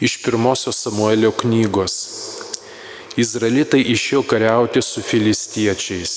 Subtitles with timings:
[0.00, 1.92] Iš pirmosios Samuelio knygos.
[3.16, 6.14] Izraelitai išėjo kariauti su filistiečiais.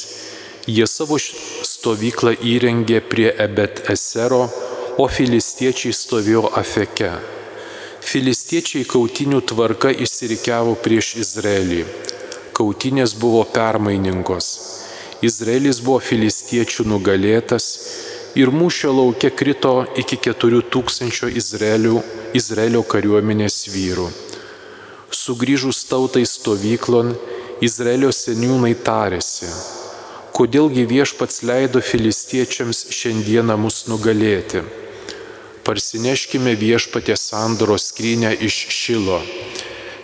[0.66, 4.48] Jie savo stovyklą įrengė prie Ebet Esero,
[4.98, 7.12] o filistiečiai stovėjo Afeke.
[8.02, 11.86] Filistiečiai kautinių tvarka išsirikiavo prieš Izraelį.
[12.58, 14.50] Kautinės buvo permainingos.
[15.22, 17.70] Izraelis buvo filistiečių nugalėtas
[18.38, 22.04] ir mūšio laukia krito iki 4000 Izraelio,
[22.38, 24.08] Izraelio kariuomenės vyrų.
[25.10, 27.16] Sugryžus tautai stovyklon,
[27.66, 29.50] Izraelio seniūnai tarėsi,
[30.38, 34.62] kodėlgi viešpats leido filistiečiams šiandieną mus nugalėti.
[35.66, 39.18] Parsineškime viešpatės sandoros skrynę iš Šilo.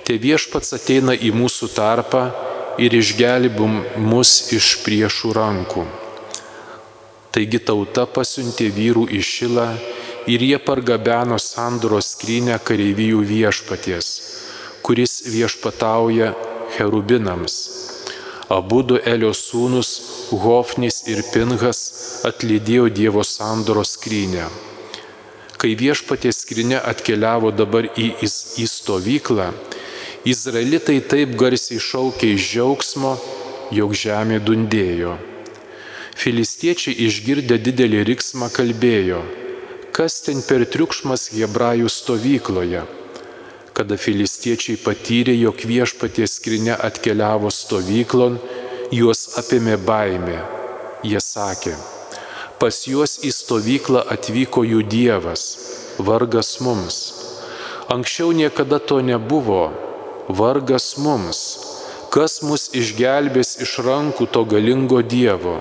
[0.03, 2.23] Te viešpats ateina į mūsų tarpą
[2.81, 5.85] ir išgelbim mus iš priešų rankų.
[7.33, 9.69] Taigi tauta pasiuntė vyrų į Šilą
[10.29, 14.09] ir jie pargabeno sandoros skrynę kareivijų viešpaties,
[14.85, 16.33] kuris viešpatauja
[16.75, 17.55] cherubinams.
[18.53, 19.89] Abu du Elio sūnus,
[20.43, 21.81] Hofnis ir Pinhas,
[22.29, 24.45] atlydėjo Dievo sandoros skrynę.
[25.57, 28.29] Kai viešpatės skrinė atkeliavo dabar į, į,
[28.61, 29.49] į stovyklą,
[30.29, 33.17] Izraelitai taip garsiai šaukė iš džiaugsmo,
[33.73, 35.17] jog žemė dundėjo.
[36.23, 39.17] Filistiečiai išgirdę didelį riksmą kalbėjo,
[39.91, 42.83] kas ten per triukšmas Hebrajų stovykloje.
[43.75, 48.37] Kada filistiečiai patyrė, jog viešpaties skrinė atkeliavo stovyklon,
[48.99, 50.37] juos apėmė baimė.
[51.03, 51.75] Jie sakė,
[52.61, 55.45] pas juos į stovyklą atvyko jų Dievas,
[55.99, 57.01] vargas mums.
[57.91, 59.65] Anksčiau niekada to nebuvo,
[60.31, 61.43] vargas mums.
[62.15, 65.59] Kas mus išgelbės iš rankų to galingo Dievo?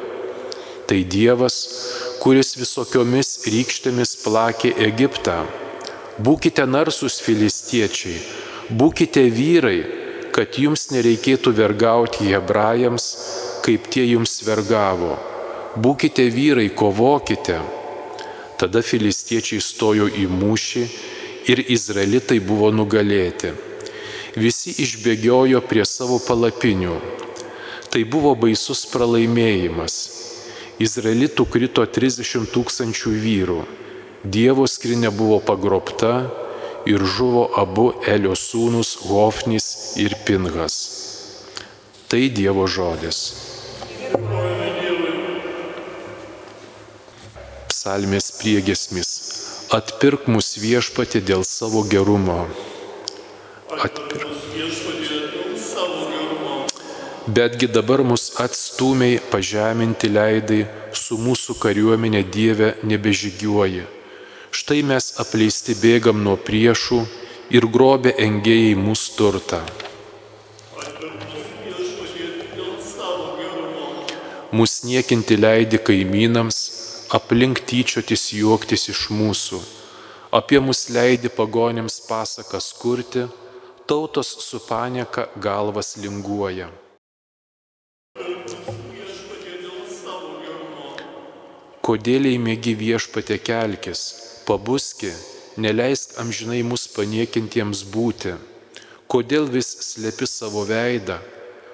[0.93, 1.55] Tai Dievas,
[2.21, 5.39] kuris visokiomis rykštėmis plakė Egiptą.
[6.21, 8.19] Būkite narsus filistiečiai,
[8.77, 9.79] būkite vyrai,
[10.37, 13.09] kad jums nereikėtų vergauti hebrajams,
[13.65, 15.17] kaip tie jums vergavo.
[15.81, 17.57] Būkite vyrai, kovokite.
[18.61, 20.87] Tada filistiečiai stojo į mūšį
[21.55, 23.57] ir izraelitai buvo nugalėti.
[24.37, 27.01] Visi išbėgiojo prie savo palapinių.
[27.89, 30.03] Tai buvo baisus pralaimėjimas.
[30.81, 33.59] Izraelitų krito 30 tūkstančių vyrų.
[34.25, 36.31] Dievo skrinė buvo pagrobta
[36.89, 40.77] ir žuvo abu Elio sūnus Hofnis ir Pingas.
[42.09, 43.21] Tai Dievo žodis.
[47.69, 49.13] Psalmės priegesmis.
[49.73, 52.45] Atpirk mus viešpati dėl savo gerumo.
[53.73, 54.22] Atpirk.
[57.27, 63.85] Betgi dabar mus atstumiai pažeminti leidai, su mūsų kariuomenė Dieve nebežygiuoji.
[64.51, 66.99] Štai mes apleisti bėgam nuo priešų
[67.55, 69.63] ir grobė engėjai mūsų turtą.
[74.51, 76.61] Mūsų niekinti leidi kaimynams,
[77.15, 79.63] aplink tyčiotis juoktis iš mūsų,
[80.35, 83.29] apie mus leidi pagonėms pasakas kurti,
[83.87, 86.73] tautos su panieka galvas linguoja.
[91.83, 94.01] Kodėl įmėgi viešpate kelkis,
[94.47, 95.09] pabuski,
[95.59, 98.37] neleisk amžinai mus paniekintiems būti.
[99.11, 101.17] Kodėl vis slepi savo veidą,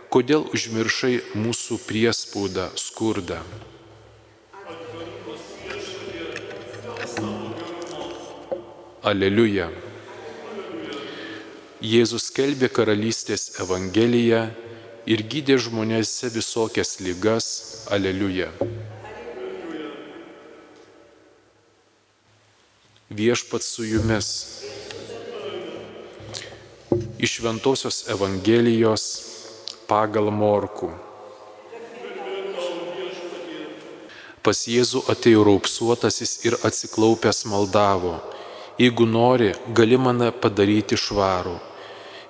[0.08, 3.42] kodėl užmiršai mūsų priespaudą, skurdą.
[9.12, 9.68] Aleliuja.
[11.84, 14.46] Jėzus kelbė karalystės evangeliją
[15.04, 17.52] ir gydė žmonėse visokias lygas.
[17.92, 18.48] Aleliuja.
[23.18, 24.28] Viešpat su jumis.
[27.18, 29.04] Iš Ventosios Evangelijos
[29.90, 30.92] pagal Morku.
[34.42, 38.14] Pas Jėzų atėjo raupsuotasis ir atsiklaupęs maldavo,
[38.80, 41.58] jeigu nori, gali mane padaryti švarų.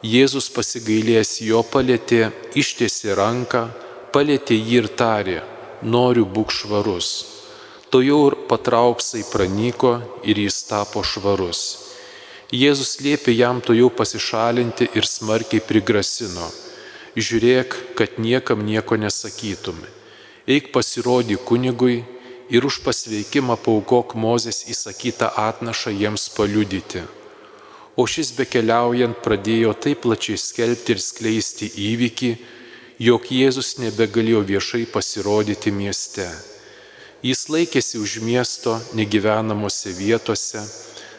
[0.03, 3.67] Jėzus pasigailėjęs jo palėtė, ištiesi ranką,
[4.15, 5.43] palėtė jį ir tarė,
[5.83, 7.11] noriu būk švarus
[7.91, 9.93] to jau ir patrauksai pranyko
[10.25, 11.63] ir jis tapo švarus.
[12.49, 16.49] Jėzus liepė jam to jau pasišalinti ir smarkiai prigrasino.
[17.17, 19.83] Žiūrėk, kad niekam nieko nesakytum.
[20.49, 22.05] Eik pasirodį kunigui
[22.49, 27.05] ir už pasveikimą paukok Mozės įsakytą atnašą jiems paliudyti.
[28.01, 32.31] O šis bekeliaujant pradėjo taip plačiai skelbti ir skleisti įvykį,
[33.09, 36.31] jog Jėzus nebegalėjo viešai pasirodyti mieste.
[37.19, 40.61] Jis laikėsi už miesto negyvenamose vietose,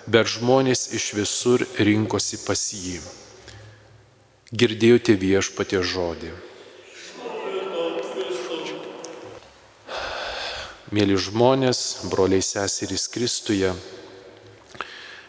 [0.08, 3.02] bet žmonės iš visur rinkosi pas jį.
[4.56, 6.32] Girdėjote viešpatie žodį.
[10.96, 13.74] Mėly žmonės, broliai seserys Kristuje,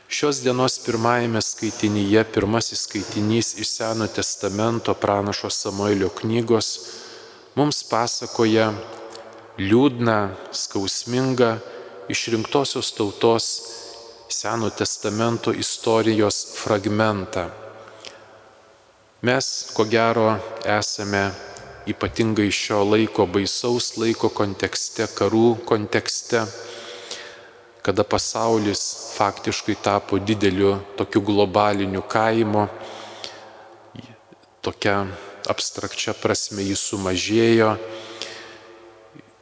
[0.06, 6.70] šios dienos pirmajame skaitinyje, pirmasis skaitinys iš Seno testamento pranašo Samuelio knygos
[7.58, 8.70] mums pasakoja
[9.60, 10.18] liūdną,
[10.52, 11.58] skausmingą
[12.08, 13.46] išrinktosios tautos
[14.30, 17.48] Seno testamento istorijos fragmentą.
[19.26, 21.24] Mes, ko gero, esame
[21.90, 26.44] ypatingai šio laiko baisaus laiko kontekste, karų kontekste,
[27.82, 28.84] kada pasaulis
[29.16, 32.68] faktiškai tapo dideliu tokiu globaliniu kaimu,
[34.62, 35.02] tokia
[35.50, 37.74] abstrakčia prasme jis sumažėjo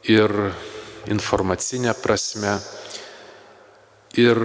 [0.09, 0.33] ir
[1.09, 2.57] informacinė prasme.
[4.17, 4.39] Ir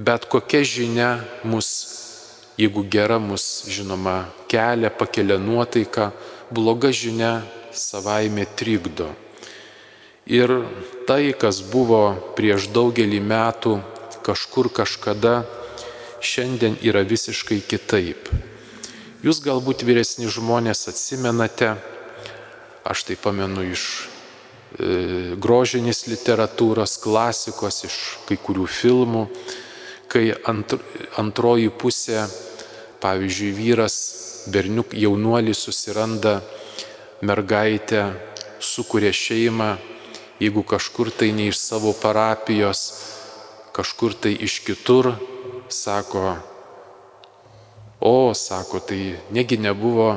[0.00, 1.10] bet kokia žinia
[1.44, 1.68] mus,
[2.56, 6.10] jeigu gera mus, žinoma, kelia, pakelia nuotaiką,
[6.50, 7.42] bloga žinia
[7.72, 9.10] savaime trikdo.
[10.30, 10.50] Ir
[11.06, 13.80] tai, kas buvo prieš daugelį metų
[14.24, 15.42] kažkur kažkada,
[16.20, 18.28] šiandien yra visiškai kitaip.
[19.24, 21.74] Jūs galbūt vyresni žmonės atsimenate,
[22.88, 24.09] aš tai pamenu iš
[24.78, 27.96] grožinės literatūros, klasikos, iš
[28.28, 29.24] kai kurių filmų,
[30.10, 30.76] kai ant,
[31.18, 32.24] antroji pusė,
[33.02, 33.96] pavyzdžiui, vyras
[34.50, 36.40] berniuk jaunuolis susiranda
[37.22, 38.10] mergaitę,
[38.60, 39.74] sukuria šeimą,
[40.40, 42.84] jeigu kažkur tai ne iš savo parapijos,
[43.76, 45.12] kažkur tai iš kitur,
[45.68, 46.36] sako,
[48.00, 50.14] o, sako, tai negi nebuvo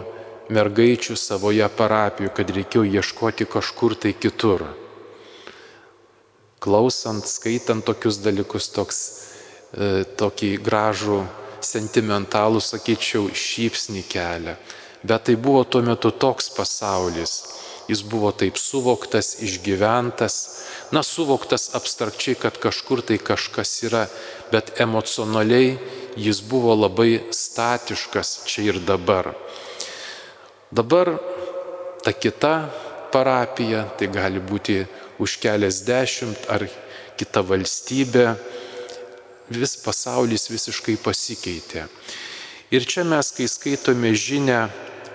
[0.50, 4.66] mergaičių savoje parapijoje, kad reikėjo ieškoti kažkur tai kitur.
[6.64, 9.00] Klausant, skaitant tokius dalykus, toks,
[9.76, 11.24] e, tokį gražų
[11.64, 14.58] sentimentalų, sakyčiau, šypsnį kelia.
[15.04, 17.34] Bet tai buvo tuo metu toks pasaulis.
[17.92, 20.36] Jis buvo taip suvoktas, išgyventas,
[20.96, 24.06] na, suvoktas abstrakčiai, kad kažkur tai kažkas yra,
[24.52, 25.76] bet emocionaliai
[26.16, 29.34] jis buvo labai statiškas čia ir dabar.
[30.74, 31.20] Dabar
[32.02, 32.54] ta kita
[33.14, 34.80] parapija, tai gali būti
[35.22, 36.66] už keliasdešimt ar
[37.14, 38.32] kita valstybė,
[39.54, 41.86] vis pasaulis visiškai pasikeitė.
[42.74, 44.66] Ir čia mes, kai skaitome žinę,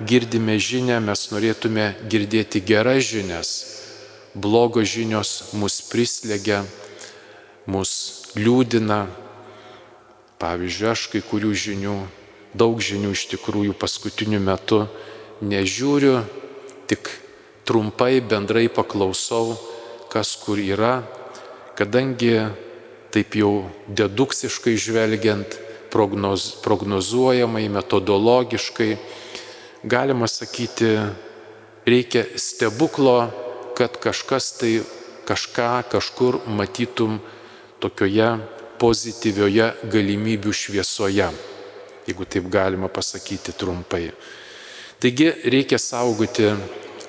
[0.06, 3.50] girdime žinę, mes norėtume girdėti geras žinias.
[4.38, 6.62] Blogos žinios mus prislegia,
[7.66, 9.08] mus liūdina.
[10.38, 11.98] Pavyzdžiui, aš kai kurių žinių,
[12.54, 14.84] daug žinių iš tikrųjų paskutiniu metu
[15.40, 16.22] nežiūriu,
[16.88, 17.10] tik
[17.68, 19.56] trumpai bendrai paklausau,
[20.08, 21.02] kas kur yra,
[21.78, 22.34] kadangi
[23.12, 25.58] taip jau deduksiškai žvelgiant,
[25.92, 28.96] prognoz, prognozuojamai, metodologiškai,
[29.84, 30.96] galima sakyti,
[31.88, 33.18] reikia stebuklo,
[33.76, 34.72] kad kažkas tai
[35.28, 37.20] kažką kažkur matytum
[37.82, 38.30] tokioje
[38.80, 41.28] pozityvioje galimybių šviesoje,
[42.08, 44.08] jeigu taip galima pasakyti trumpai.
[44.98, 46.48] Taigi reikia saugoti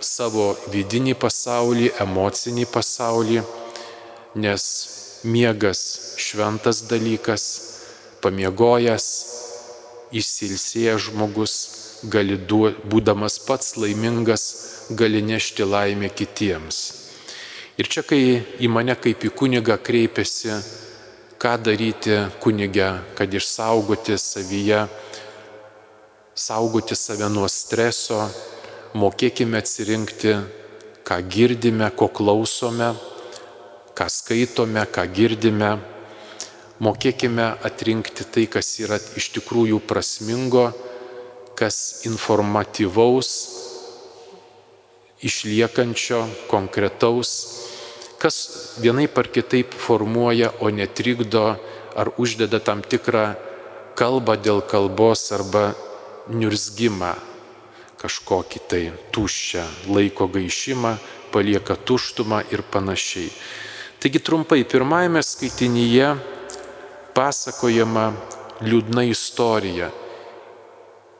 [0.05, 3.39] savo vidinį pasaulį, emocinį pasaulį,
[4.37, 4.65] nes
[5.25, 5.81] miegas
[6.21, 7.45] šventas dalykas,
[8.21, 9.07] pamiegojęs,
[10.21, 11.55] išsilsėjęs žmogus,
[12.13, 14.45] gali duo, būdamas pats laimingas,
[14.93, 16.83] gali nešti laimę kitiems.
[17.81, 18.21] Ir čia, kai
[18.61, 20.61] į mane kaip į kunigą kreipiasi,
[21.41, 24.85] ką daryti kunigę, kad išsaugoti savyje,
[26.39, 28.23] saugoti save nuo streso,
[28.95, 30.37] mokėkime atsirinkti,
[31.03, 32.93] ką girdime, ko klausome
[33.99, 35.73] ką skaitome, ką girdime,
[36.79, 40.69] mokėkime atrinkti tai, kas yra iš tikrųjų prasmingo,
[41.59, 43.31] kas informatyvaus,
[45.19, 47.33] išliekančio, konkretaus,
[48.23, 48.37] kas
[48.79, 51.43] vienai par kitaip formuoja, o netrikdo
[51.99, 53.33] ar uždeda tam tikrą
[53.99, 55.73] kalbą dėl kalbos arba
[56.29, 57.13] niurzgimą,
[57.99, 58.83] kažkokį tai
[59.13, 60.93] tuščią laiko gaišimą,
[61.33, 63.29] palieka tuštumą ir panašiai.
[63.99, 66.13] Taigi trumpai, pirmajame skaitinyje
[67.17, 68.05] pasakojama
[68.63, 69.89] liūdna istorija.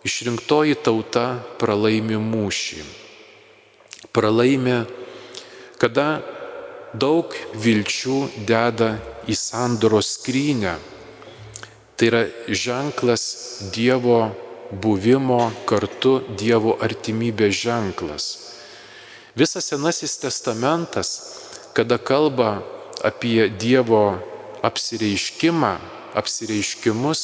[0.07, 1.25] Išrinktoji tauta
[1.59, 2.83] pralaimi mūšį.
[4.15, 4.77] Pralaimi,
[5.79, 6.21] kada
[6.95, 8.93] daug vilčių deda
[9.27, 10.77] į sandoros skrynę.
[11.99, 13.23] Tai yra ženklas
[13.75, 14.21] Dievo
[14.71, 18.25] buvimo kartu Dievo artimybės ženklas.
[19.38, 21.13] Visas Senasis testamentas
[21.73, 22.63] kada kalba
[23.03, 24.19] apie Dievo
[24.65, 25.77] apsireiškimą,
[26.19, 27.21] apsireiškimus,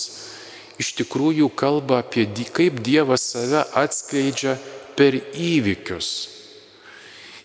[0.79, 2.23] iš tikrųjų kalba apie
[2.53, 4.55] kaip Dievas save atskleidžia
[4.95, 6.09] per įvykius.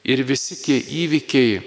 [0.07, 1.61] Ir visi tie įvykiai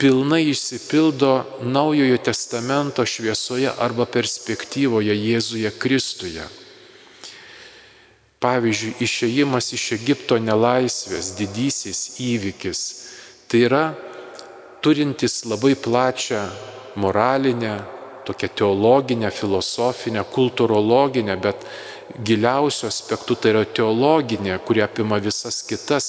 [0.00, 6.44] pilnai išsipildo Naujojo testamento šviesoje arba perspektyvoje Jėzuje Kristuje.
[8.46, 12.80] Pavyzdžiui, išėjimas iš Egipto nelaisvės, didysis įvykis.
[13.50, 13.84] Tai yra
[14.84, 16.44] turintis labai plačią
[17.02, 17.80] moralinę,
[18.26, 21.66] tokią teologinę, filosofinę, kultūrologinę, bet
[22.22, 26.06] giliausių aspektų tai yra teologinė, kuri apima visas kitas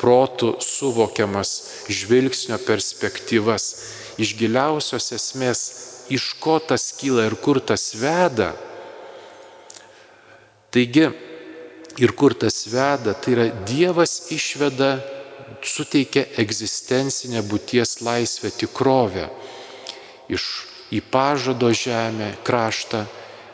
[0.00, 1.54] protų suvokiamas
[1.88, 3.70] žvilgsnio perspektyvas,
[4.20, 5.64] iš giliausios esmės,
[6.12, 8.52] iš ko tas kyla ir kur tas veda.
[10.70, 11.08] Taigi,
[12.00, 14.98] ir kur tas veda, tai yra Dievas išveda,
[15.60, 19.28] suteikia egzistencinę būties laisvę tikrovę
[20.32, 20.46] iš
[20.90, 23.04] į pažado žemę, kraštą,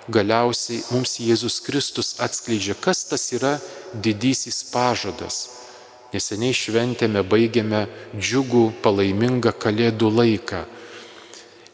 [0.08, 3.56] galiausiai mums Jėzus Kristus atskleidžia, kas tas yra
[3.92, 5.50] didysis pažadas.
[6.14, 10.62] Neseniai šventėme, baigėme džiugų, palaimingą kalėdų laiką.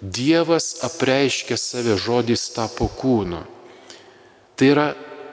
[0.02, 3.44] Dievas apreiškia save žodis tapo kūnu.
[4.56, 4.88] Tai yra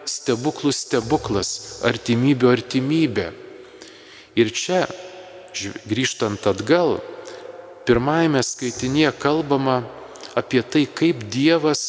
[0.10, 3.30] stebuklų stebuklas, artimybė artimybė.
[4.40, 4.86] Ir čia,
[5.90, 7.00] grįžtant atgal,
[7.88, 9.82] pirmajame skaitinėje kalbama
[10.38, 11.84] apie tai, kaip Dievas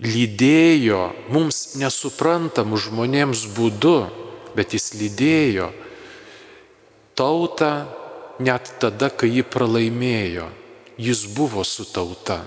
[0.00, 3.98] lydėjo mums nesuprantamų žmonėms būdu,
[4.56, 5.68] bet jis lydėjo
[7.18, 7.72] tautą
[8.40, 10.48] net tada, kai ji pralaimėjo.
[11.00, 12.40] Jis buvo su tauta.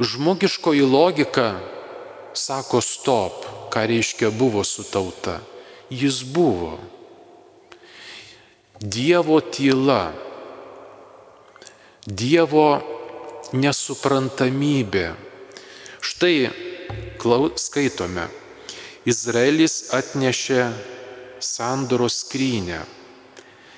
[0.00, 1.60] Žmogiškoji logika
[2.34, 5.40] sako stop, ką reiškia buvo su tauta.
[5.90, 6.78] Jis buvo.
[8.80, 10.12] Dievo tyla,
[12.06, 12.80] Dievo
[13.52, 15.12] nesuprantamybė
[16.02, 16.50] Štai
[17.62, 18.24] skaitome,
[19.06, 20.64] Izraelis atnešė
[21.38, 22.80] sandoros skrynę.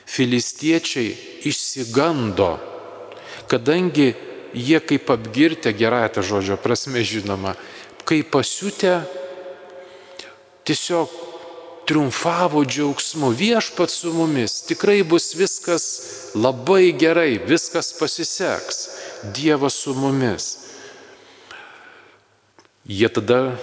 [0.08, 1.12] Filistiečiai
[1.44, 2.48] išsigando,
[3.48, 4.14] kadangi
[4.54, 7.54] jie kaip apgirtę gerąją žodžio prasme žinoma,
[8.04, 9.02] kai pasiutę
[10.64, 11.08] tiesiog
[11.86, 15.84] triumfavo džiaugsmu, viešpat su mumis, tikrai bus viskas
[16.34, 18.88] labai gerai, viskas pasiseks,
[19.24, 20.58] Dievas su mumis.
[22.84, 23.56] Jie tada,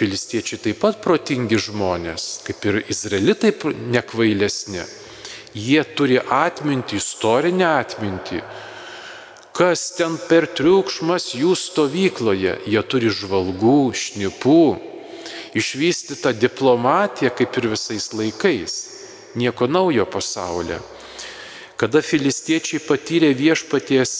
[0.00, 3.52] filistiečiai taip pat protingi žmonės, kaip ir izraelitai
[3.92, 4.84] nekvailesni.
[5.54, 8.40] Jie turi atmintį, istorinę atmintį.
[9.54, 12.56] Kas ten per triukšmas jų stovykloje?
[12.66, 14.62] Jie turi žvalgų, šnipų,
[15.54, 18.74] išvystytą diplomatiją kaip ir visais laikais.
[19.38, 20.80] Nieko naujo pasaulyje.
[21.78, 24.10] Kada filistiečiai patyrė viešpaties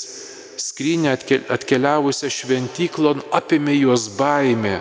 [0.63, 1.17] skrynę
[1.57, 4.77] atkeliavusią šventyklon apėmė juos baimė.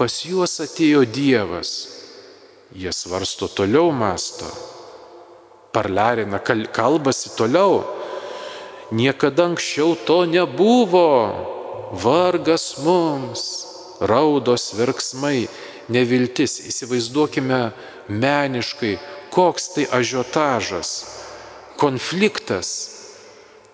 [0.00, 1.74] Pas juos atėjo Dievas.
[2.72, 4.48] Jie svarsto toliau masto.
[5.76, 7.84] Parlarina, kalbasi toliau.
[8.90, 11.34] Niekada anksčiau to nebuvo.
[11.92, 13.42] Vargas mums,
[13.98, 15.46] raudos verksmai,
[15.90, 16.58] neviltis.
[16.70, 17.72] Įsivaizduokime
[18.10, 18.96] meniškai,
[19.34, 20.90] koks tai ažiotažas,
[21.78, 22.68] konfliktas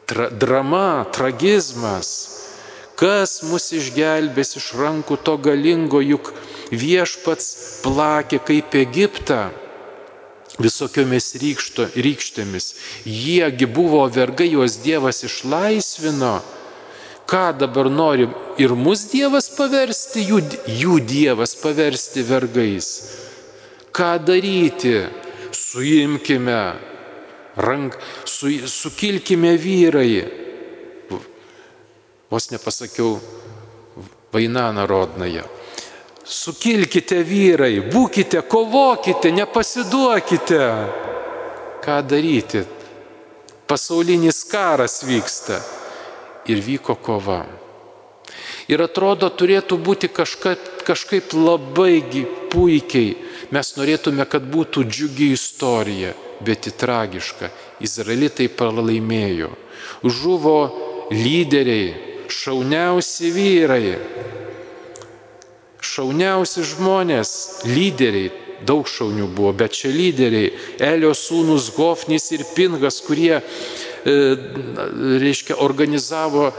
[0.08, 2.08] tra drama, tragizmas.
[2.96, 6.32] Kas mus išgelbės iš rankų to galingo, juk
[6.72, 9.48] viešpats plakė kaip Egiptą
[10.60, 12.66] visokiomis rykšto, rykštėmis.
[13.08, 16.40] Jiegi buvo vergai, juos Dievas išlaisvino.
[17.28, 18.26] Ką dabar nori
[18.60, 22.88] ir mus Dievas paversti, jų, jų Dievas paversti vergais.
[23.94, 24.98] Ką daryti?
[25.52, 26.60] Suimkime
[27.56, 30.24] rank, su, sukilkime vyrai.
[32.32, 33.18] Vos nepasakiau
[34.32, 35.44] vaina narodnaja.
[36.24, 40.60] Sukilkite vyrai, būkite, kovokite, nepasiduokite.
[41.82, 42.62] Ką daryti?
[43.66, 45.58] Pasaulinis karas vyksta.
[46.46, 47.42] Ir vyko kova.
[48.70, 52.02] Ir atrodo, turėtų būti kažkaip, kažkaip labai
[52.50, 53.16] puikiai.
[53.52, 56.14] Mes norėtume, kad būtų džiugi istorija
[56.44, 57.50] bet į tragišką.
[57.84, 59.50] Izraelitai pralaimėjo.
[60.02, 60.58] Žuvo
[61.12, 61.92] lyderiai,
[62.30, 63.96] šauniausi vyrai,
[65.82, 67.34] šauniausi žmonės,
[67.66, 68.30] lyderiai,
[68.66, 74.16] daug šaunių buvo, bet čia lyderiai, Elio sūnus Gofnis ir Pingas, kurie, e,
[75.22, 76.54] reiškia, organizavo e,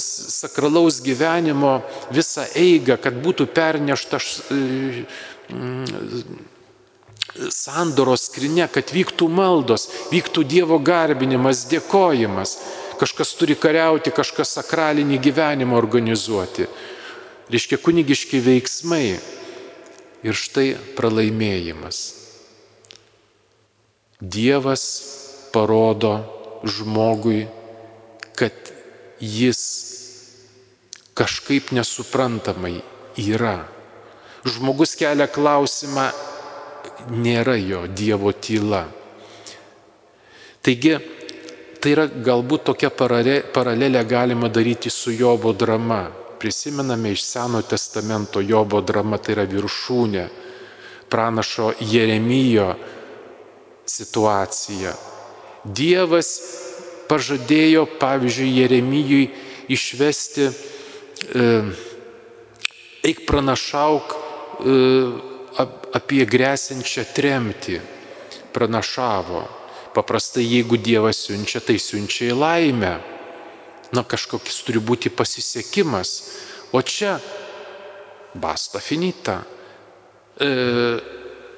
[0.00, 1.80] sakralaus gyvenimo
[2.14, 4.64] visą eigą, kad būtų pernešta e,
[7.50, 12.56] sandoros skrinė, kad vyktų maldos, vyktų Dievo garbinimas, dėkojimas.
[13.00, 16.66] Kažkas turi kariauti, kažkas sakralinį gyvenimą organizuoti.
[17.50, 19.18] Reiškia kunigiški veiksmai.
[20.20, 21.98] Ir štai pralaimėjimas.
[24.20, 24.82] Dievas
[25.50, 26.12] parodo
[26.62, 27.48] žmogui,
[28.36, 28.52] kad
[29.18, 29.62] jis
[31.16, 32.76] kažkaip nesuprantamai
[33.16, 33.64] yra.
[34.44, 36.06] Žmogus kelia klausimą,
[37.10, 38.84] nėra jo Dievo tyla.
[40.60, 40.94] Taigi,
[41.80, 46.19] tai yra galbūt tokia paralelė galima daryti su Jobo drama.
[46.40, 50.24] Prisimename iš Seno testamento Jobo drama, tai yra viršūnė,
[51.12, 52.70] pranašo Jeremijo
[53.84, 54.94] situacija.
[55.64, 56.30] Dievas
[57.10, 59.24] pažadėjo, pavyzdžiui, Jeremijui
[59.68, 61.46] išvesti, e,
[63.04, 64.76] eik pranašauk e,
[66.00, 67.80] apie grėsinčią tremtį
[68.54, 69.44] pranašavo.
[69.94, 72.94] Paprastai jeigu Dievas siunčia, tai siunčia į laimę.
[73.96, 76.12] Na kažkoks turi būti pasisekimas.
[76.72, 77.16] O čia
[78.34, 79.40] basta finita.
[80.38, 80.50] E,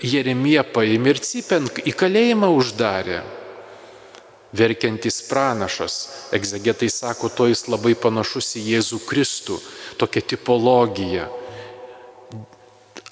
[0.03, 3.21] Jeremija paėmė ir Cipen į kalėjimą uždarė.
[4.53, 5.95] Verkiantis pranašas,
[6.37, 9.57] egzegetai sako, to jis labai panašus į Jėzų Kristų,
[10.01, 11.31] tokia tipologija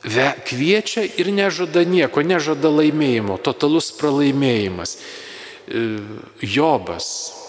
[0.03, 4.97] kviečia ir nežada nieko, nežada laimėjimo, totalus pralaimėjimas.
[5.69, 6.00] E,
[6.41, 7.39] Jobas,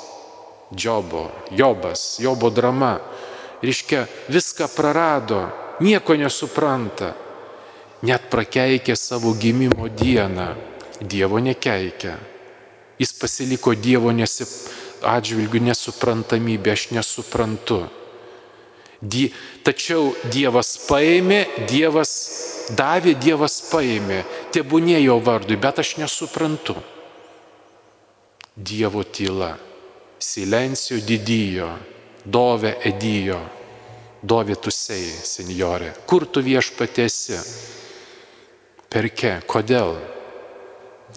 [0.75, 2.99] Džobo, Jobas, Jobo drama,
[3.61, 5.43] reiškia, viską prarado,
[5.83, 7.13] nieko nesupranta,
[8.07, 10.53] net prakeikė savo gimimo dieną,
[11.01, 12.15] Dievo nekeikia.
[13.01, 14.49] Jis pasiliko Dievo nesip,
[15.01, 17.81] atžvilgių nesuprantamybę, aš nesuprantu.
[19.01, 19.31] Die,
[19.65, 22.11] tačiau Dievas paėmė, Dievas
[22.77, 24.21] davė, Dievas paėmė,
[24.53, 26.77] tebūnė jo vardui, bet aš nesuprantu.
[28.53, 29.55] Dievo tyla,
[30.21, 31.67] silencio didijo,
[32.25, 33.39] dove edijo,
[34.21, 35.95] dove tusiai, senjorė.
[36.05, 37.39] Kur tu viešpatėsi?
[38.91, 39.95] Perke, kodėl?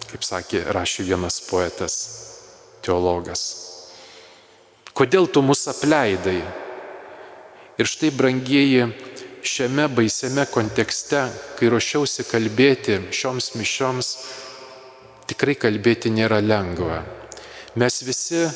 [0.09, 1.95] Kaip sakė, rašė vienas poetas,
[2.83, 3.43] teologas.
[4.95, 6.38] Kodėl tu mus apleidai?
[7.75, 8.87] Ir štai, brangieji,
[9.45, 11.27] šiame baisiame kontekste,
[11.59, 14.12] kai ruošiausi kalbėti šioms mišioms,
[15.29, 17.03] tikrai kalbėti nėra lengva.
[17.75, 18.47] Mes visi,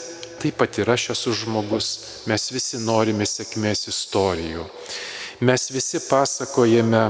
[0.42, 1.88] taip pat ir aš esu žmogus,
[2.30, 4.66] mes visi norime sėkmės istorijų.
[5.40, 7.02] Mes visi pasakojame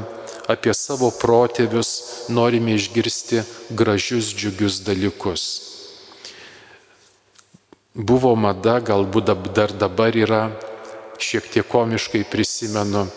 [0.48, 3.44] apie savo protėvius, norime išgirsti
[3.76, 5.44] gražius, džiugius dalykus.
[7.94, 10.42] Buvo mada, galbūt dar dabar yra
[11.18, 13.08] šiek tiek komiškai prisimenu,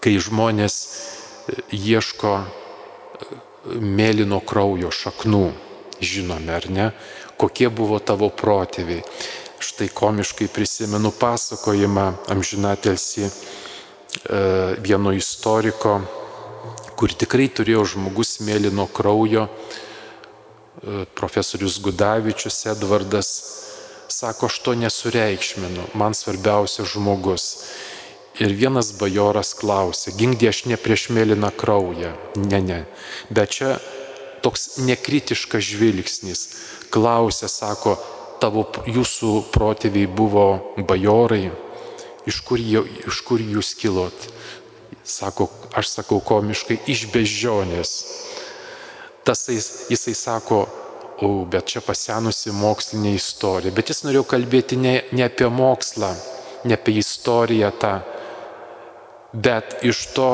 [0.00, 2.46] kai žmonės e, ieško e,
[3.84, 5.44] mėlyno kraujo šaknų,
[6.00, 6.86] žinome ar ne,
[7.38, 9.04] kokie buvo tavo protėviai.
[9.58, 13.30] Štai komiškai prisimenu pasakojimą amžinatelsi e,
[14.78, 16.00] vieno istoriko,
[16.98, 19.46] kur tikrai turėjo žmogus mėlyno kraujo,
[21.14, 23.30] profesorius Gudavičius Edvardas
[24.08, 27.64] sako, aš to nesureikšminu, man svarbiausia žmogus.
[28.38, 32.78] Ir vienas bajoras klausė, gingdė aš ne prieš mėlyną kraują, ne, ne,
[33.34, 33.72] bet čia
[34.44, 36.44] toks nekritiškas žvilgsnis.
[36.92, 37.96] Klausė, sako,
[38.40, 40.46] tavo jūsų protėviai buvo
[40.88, 41.50] bajorai,
[42.28, 44.28] iš kur, jie, iš kur jūs kilot?
[45.08, 47.94] Sako, aš sakau komiškai, iš bežionės.
[49.24, 50.66] Tas jisai sako,
[51.24, 53.74] o, bet čia pasenusi mokslinė istorija.
[53.74, 56.12] Bet jis norėjo kalbėti ne, ne apie mokslą,
[56.68, 57.94] ne apie istoriją tą,
[59.32, 60.30] bet iš to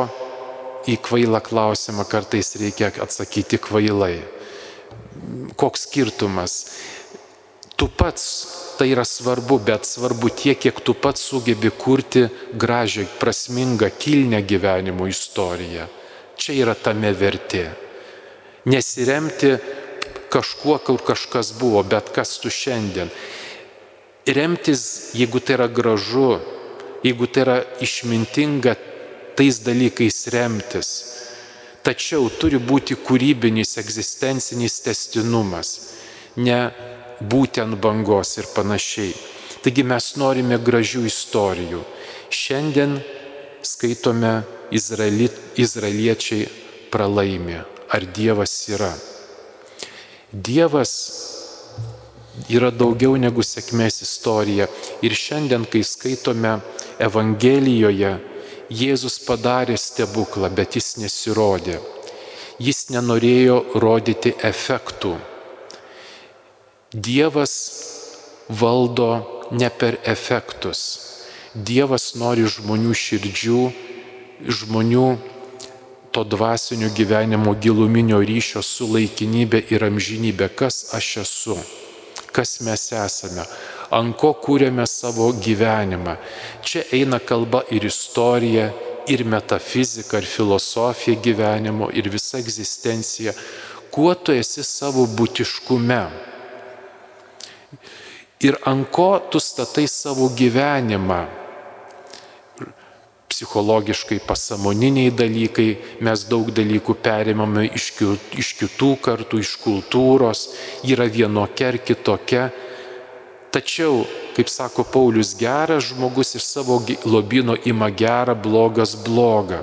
[0.90, 4.18] į kvailą klausimą kartais reikia atsakyti kvailai.
[5.56, 6.54] Koks skirtumas?
[7.74, 8.24] Tu pats
[8.78, 15.06] tai yra svarbu, bet svarbu tiek, kiek tu pats sugebi kurti gražią, prasmingą, kilnę gyvenimo
[15.06, 15.86] istoriją.
[16.36, 17.68] Čia yra tame vertė.
[18.66, 19.54] Nesiremti
[20.34, 23.10] kažkuo, kur kažkas buvo, bet kas tu šiandien.
[24.26, 26.40] Remtis, jeigu tai yra gražu,
[27.04, 28.74] jeigu tai yra išmintinga,
[29.36, 30.90] tais dalykais remtis.
[31.84, 35.70] Tačiau turi būti kūrybinis, egzistencinis testinumas,
[36.36, 36.60] ne
[37.20, 39.12] būti ant bangos ir panašiai.
[39.64, 41.82] Taigi mes norime gražių istorijų.
[42.32, 42.98] Šiandien
[43.64, 44.42] skaitome
[44.72, 45.28] Izraeli,
[45.60, 46.48] izraeliečiai
[46.92, 47.62] pralaimė.
[47.94, 48.90] Ar Dievas yra?
[50.32, 50.92] Dievas
[52.50, 54.66] yra daugiau negu sėkmės istorija.
[55.04, 56.58] Ir šiandien, kai skaitome
[57.02, 58.16] Evangelijoje,
[58.70, 61.80] Jėzus padarė stebuklą, bet jis nesirodė.
[62.58, 65.16] Jis nenorėjo rodyti efektų.
[66.94, 67.54] Dievas
[68.48, 69.10] valdo
[69.50, 70.80] ne per efektus.
[71.54, 73.62] Dievas nori žmonių širdžių,
[74.48, 75.06] žmonių
[76.14, 80.48] to dvasinio gyvenimo giluminio ryšio su laikinybė ir amžinybė.
[80.54, 81.58] Kas aš esu?
[82.30, 83.46] Kas mes esame?
[83.94, 86.16] Ant ko kūrėme savo gyvenimą?
[86.66, 88.72] Čia eina kalba ir istorija,
[89.06, 93.34] ir metafizika, ir filosofija gyvenimo, ir visa egzistencija.
[93.94, 96.00] Kuo tu esi savo būtiškume?
[98.44, 101.22] Ir ant ko tu statai savo gyvenimą?
[103.30, 105.68] Psichologiškai pasamoniniai dalykai,
[106.06, 107.88] mes daug dalykų perimame iš,
[108.58, 110.44] kitų kartų, iš kultūros,
[110.86, 112.44] yra vienokia ar kitokia.
[113.54, 114.02] Tačiau
[114.34, 119.62] kaip sako Paulius, geras žmogus iš savo lobino ima gerą, blogas blogą.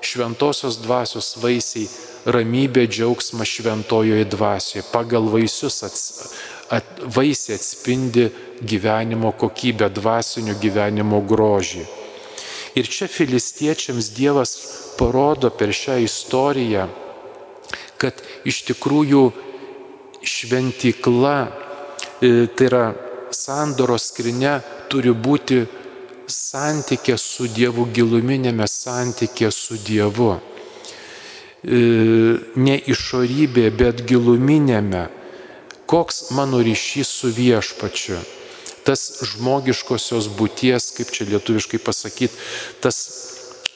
[0.00, 1.88] Šventosios dvasios vaisiai-
[2.34, 4.84] ramybė, džiaugsmas šventojoje dvasioje.
[4.92, 6.02] Pagal vaisius ats,
[6.70, 8.30] at, vaisiai atspindi
[8.62, 11.84] gyvenimo kokybę, dvasinio gyvenimo grožį.
[12.74, 14.56] Ir čia filistiečiams Dievas
[14.98, 16.88] parodo per šią istoriją,
[17.98, 19.32] kad iš tikrųjų
[20.24, 21.61] šventikla,
[22.22, 22.84] tai yra
[23.34, 24.60] sandoros skrinė
[24.92, 25.64] turi būti
[26.30, 30.36] santykė su Dievu, giluminėme santykė su Dievu.
[31.62, 31.80] E,
[32.58, 35.08] ne išorybė, bet giluminėme.
[35.86, 38.18] Koks mano ryšys su viešpačiu?
[38.82, 42.34] Tas žmogiškosios būties, kaip čia lietuviškai pasakyti,
[42.82, 42.98] tas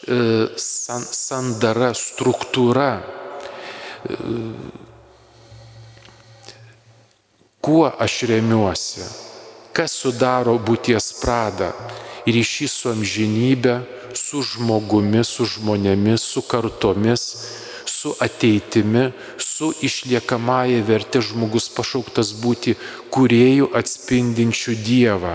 [0.07, 2.91] e, san, sandara, struktūra.
[4.07, 4.86] E,
[7.67, 9.27] kuo aš remiuosi?
[9.77, 11.69] kas sudaro būties pradą-
[12.35, 13.75] ryšys su amžinybė,
[14.17, 17.23] su žmogumi, su žmonėmis, su kartomis,
[17.85, 22.77] su ateitimi, su išliekamąją vertę žmogus pašauktas būti
[23.13, 25.35] kuriejų atspindinčių Dievą.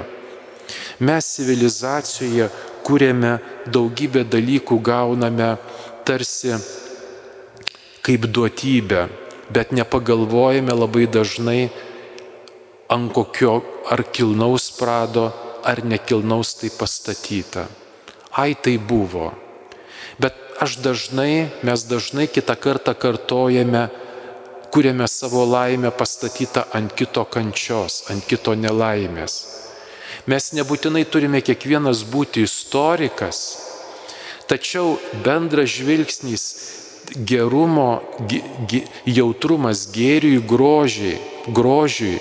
[1.00, 2.50] Mes civilizacijoje
[2.86, 3.34] kūrėme
[3.68, 5.58] daugybę dalykų, gauname
[6.06, 6.58] tarsi
[8.02, 9.02] kaip duotybę,
[9.54, 11.70] bet nepagalvojame labai dažnai,
[12.92, 15.32] ant kokio ar kilnaus prado,
[15.64, 17.68] ar nekilnaus tai pastatyta.
[18.32, 19.32] Ai tai buvo.
[20.20, 23.88] Bet aš dažnai, mes dažnai kitą kartą kartojame,
[24.72, 29.34] kuriame savo laimę pastatytą ant kito kančios, ant kito nelaimės.
[30.28, 33.40] Mes nebūtinai turime kiekvienas būti istorikas,
[34.48, 36.44] tačiau bendras žvilgsnis
[37.16, 38.04] gerumo,
[39.08, 42.20] jautrumas gėriui, grožiai, grožiui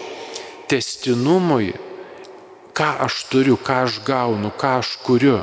[0.71, 1.73] testinumui,
[2.77, 5.41] ką aš turiu, ką aš gaunu, ką aš kuriu.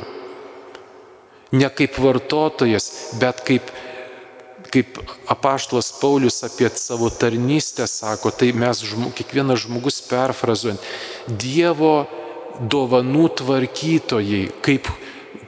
[1.52, 3.70] Ne kaip vartotojas, bet kaip,
[4.72, 4.98] kaip
[5.32, 8.82] apaštlas Paulius apie savo tarnystę sako, tai mes,
[9.16, 10.82] kiekvienas žmogus perfrazuojant,
[11.28, 12.08] Dievo
[12.58, 14.88] dovanų tvarkytojai, kaip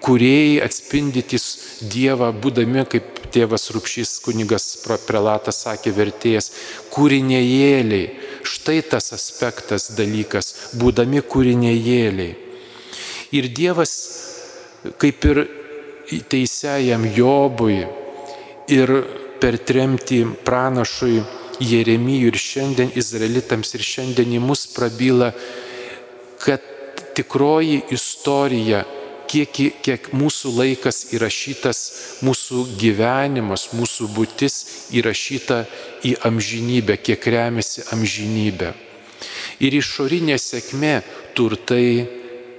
[0.05, 1.47] kuriejai atspindytis
[1.93, 4.67] Dievą, būdami, kaip tėvas Rupšys kunigas
[5.07, 6.51] prelatas sakė vertėjas,
[6.95, 12.37] kūrinėjėliai, Štai tas aspektas dalykas, būdami kūrinėjėliai.
[13.37, 13.93] Ir Dievas,
[14.99, 15.43] kaip ir
[16.31, 17.85] teisėjam Jobui
[18.71, 18.95] ir
[19.41, 21.21] per tremtį pranašui
[21.61, 25.31] Jeremijui ir šiandien izraelitams ir šiandien į mus prabyla,
[26.41, 26.65] kad
[27.17, 28.85] tikroji istorija
[29.31, 31.81] kiek, kiek mūsų laikas įrašytas,
[32.27, 34.55] mūsų gyvenimas, mūsų būtis
[34.97, 35.65] įrašyta
[36.07, 38.73] į amžinybę, kiek remiasi amžinybė.
[39.61, 41.03] Ir išorinė sėkmė-
[41.37, 42.09] turtai,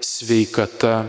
[0.01, 1.05] sveikata,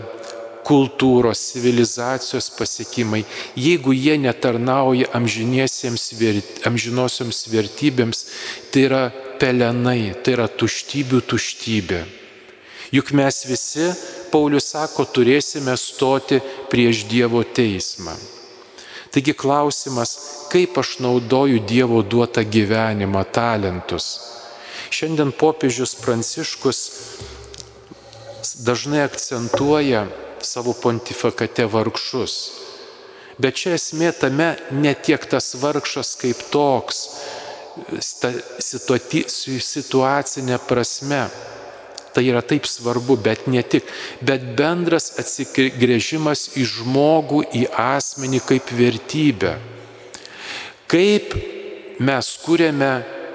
[0.63, 8.25] kultūros, civilizacijos pasiekimai, jeigu jie netarnauja amžinosioms vertybėms,
[8.71, 12.05] tai yra pelenai, tai yra tuštybių tuštybė.
[12.93, 13.89] Juk mes visi
[14.33, 16.39] Paulius sako, turėsime stoti
[16.71, 18.15] prieš Dievo teismą.
[19.13, 20.15] Taigi klausimas,
[20.49, 24.07] kaip aš naudoju Dievo duotą gyvenimą, talentus.
[24.89, 26.79] Šiandien popiežius Pranciškus
[28.65, 30.07] dažnai akcentuoja
[30.41, 32.35] savo pontifikate vargšus.
[33.37, 37.05] Bet čia esmė tame ne tiek tas vargšas kaip toks,
[39.77, 41.23] situacinė prasme,
[42.13, 43.87] Tai yra taip svarbu, bet ne tik,
[44.21, 49.55] bet bendras atsigrėžimas į žmogų, į asmenį kaip vertybę.
[50.93, 51.33] Kaip
[52.05, 52.91] mes kūrėme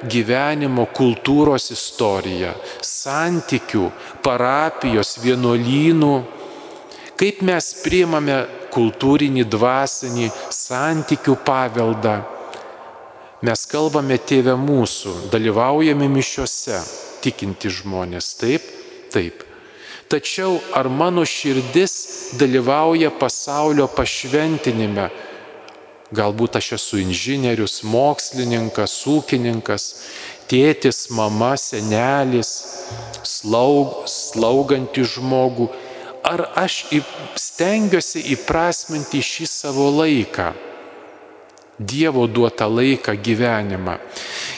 [0.06, 2.54] gyvenimo kultūros istoriją,
[2.86, 3.88] santykių,
[4.22, 6.14] parapijos, vienuolynų,
[7.18, 12.18] kaip mes priimame kultūrinį, dvasinį santykių paveldą,
[13.38, 16.80] Mes kalbame tėvę mūsų, dalyvaujame mišiuose,
[17.24, 18.64] tikinti žmonės, taip,
[19.12, 19.44] taip.
[20.08, 21.94] Tačiau ar mano širdis
[22.40, 25.10] dalyvauja pasaulio pašventinime?
[26.16, 29.84] Galbūt aš esu inžinierius, mokslininkas, ūkininkas,
[30.48, 32.54] tėtis, mama, senelis,
[33.20, 35.68] slaug, slaugantį žmogų.
[36.24, 36.86] Ar aš
[37.36, 40.54] stengiuosi įprasminti šį savo laiką?
[41.78, 44.00] Dievo duotą laiką gyvenimą.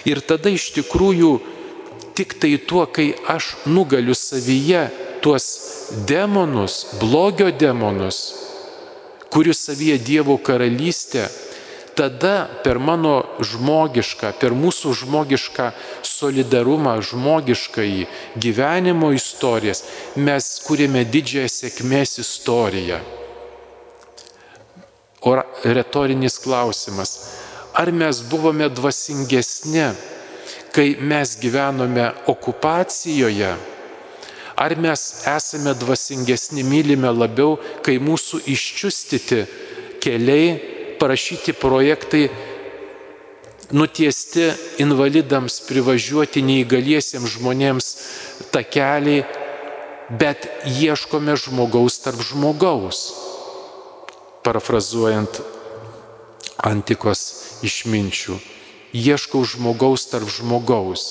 [0.07, 1.35] Ir tada iš tikrųjų
[2.15, 4.89] tik tai tuo, kai aš nugaliu savyje
[5.23, 5.47] tuos
[6.09, 8.21] demonus, blogio demonus,
[9.31, 11.29] kurių savyje Dievo karalystė,
[11.95, 15.71] tada per mano žmogišką, per mūsų žmogišką
[16.07, 18.07] solidarumą, žmogiškai
[18.41, 19.85] gyvenimo istorijas,
[20.17, 23.01] mes kūrėme didžiąją sėkmės istoriją.
[25.21, 25.35] O
[25.69, 27.11] retorinis klausimas,
[27.77, 29.91] ar mes buvome dvasingesni,
[30.75, 33.55] kai mes gyvenome okupacijoje,
[34.57, 35.03] ar mes
[35.37, 39.45] esame dvasingesni, mylime labiau, kai mūsų iščiustyti
[40.03, 40.53] keliai,
[41.01, 42.29] parašyti projektai,
[43.73, 44.51] nutiesti
[44.83, 47.91] invalidams privažiuoti neįgaliesiems žmonėms
[48.53, 49.25] takeliai,
[50.11, 53.03] bet ieškome žmogaus tarp žmogaus
[54.45, 55.43] parafrazuojant
[56.67, 57.23] antikos
[57.67, 58.60] išminčių.
[58.93, 61.05] Ieškau žmogaus tarp žmogaus.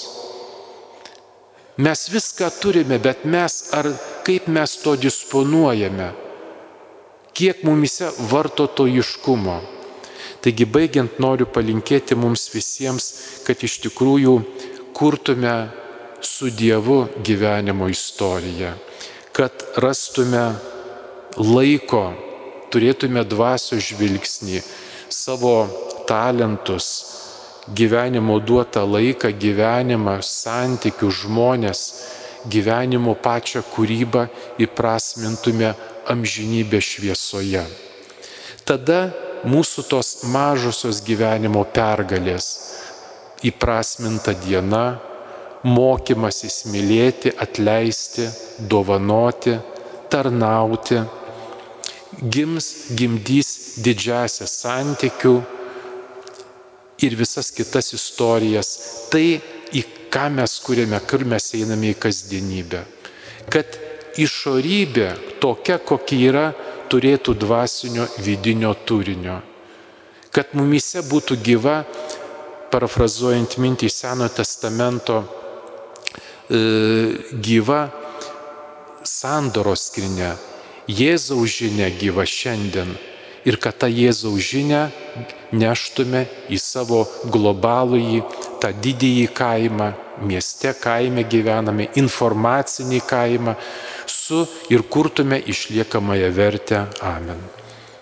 [1.80, 3.88] Mes viską turime, bet mes ar
[4.28, 6.12] kaip mes to disponuojame,
[7.32, 9.60] kiek mumise vartotojiškumo.
[10.44, 13.06] Taigi baigiant noriu palinkėti mums visiems,
[13.48, 14.36] kad iš tikrųjų
[14.96, 15.56] kurtume
[16.20, 18.74] su Dievu gyvenimo istoriją,
[19.32, 20.44] kad rastume
[21.40, 22.04] laiko
[22.72, 24.60] turėtume dvasio žvilgsnį,
[25.10, 25.56] savo
[26.08, 27.09] talentus,
[27.76, 31.82] gyvenimo duotą laiką, gyvenimą, santykių žmonės,
[32.50, 34.28] gyvenimo pačią kūrybą
[34.66, 35.74] įprasmintume
[36.10, 37.66] amžinybę šviesoje.
[38.66, 39.10] Tada
[39.46, 42.50] mūsų tos mažosios gyvenimo pergalės
[43.46, 45.00] įprasminta diena,
[45.64, 48.28] mokymasis mylėti, atleisti,
[48.60, 49.58] dovanoti,
[50.12, 51.00] tarnauti
[52.20, 55.36] gims, gimdys didžiasias santykių
[57.06, 58.72] ir visas kitas istorijas.
[59.12, 59.26] Tai,
[59.74, 59.84] į
[60.14, 62.84] ką mes kūrėme, kur mes einame į kasdienybę.
[63.50, 63.78] Kad
[64.20, 65.10] išorybė
[65.42, 66.46] tokia, kokia yra,
[66.90, 69.40] turėtų dvasinio vidinio turinio.
[70.34, 71.84] Kad mumise būtų gyva,
[72.74, 75.24] parafrazuojant mintį Senojo testamento,
[76.50, 76.60] e,
[77.34, 77.88] gyva
[79.06, 80.36] sandoros skrinė,
[80.90, 82.96] Jėzaus žinia gyva šiandien
[83.46, 84.84] ir kad tą Jėzaus žinią
[85.56, 88.24] neštume į savo globalųjį,
[88.62, 89.92] tą didįjį kaimą,
[90.30, 93.56] mieste kaime gyvename, informacinį kaimą
[94.06, 96.86] su ir kurtume išliekamąją vertę.
[97.02, 97.42] Amen.